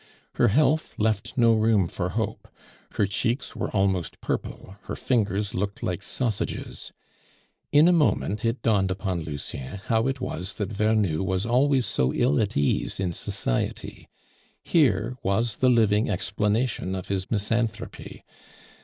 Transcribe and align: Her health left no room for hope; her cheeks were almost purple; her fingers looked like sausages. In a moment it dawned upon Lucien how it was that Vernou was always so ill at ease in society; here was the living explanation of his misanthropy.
Her 0.33 0.47
health 0.47 0.95
left 0.97 1.33
no 1.37 1.53
room 1.53 1.87
for 1.87 2.09
hope; 2.17 2.47
her 2.93 3.05
cheeks 3.05 3.55
were 3.55 3.69
almost 3.69 4.19
purple; 4.19 4.77
her 4.85 4.95
fingers 4.95 5.53
looked 5.53 5.83
like 5.83 6.01
sausages. 6.01 6.91
In 7.71 7.87
a 7.87 7.91
moment 7.93 8.43
it 8.43 8.63
dawned 8.63 8.89
upon 8.89 9.21
Lucien 9.21 9.77
how 9.85 10.07
it 10.07 10.19
was 10.19 10.55
that 10.55 10.69
Vernou 10.73 11.23
was 11.23 11.45
always 11.45 11.85
so 11.85 12.11
ill 12.15 12.41
at 12.41 12.57
ease 12.57 12.99
in 12.99 13.13
society; 13.13 14.07
here 14.63 15.17
was 15.21 15.57
the 15.57 15.69
living 15.69 16.09
explanation 16.09 16.95
of 16.95 17.09
his 17.09 17.29
misanthropy. 17.29 18.25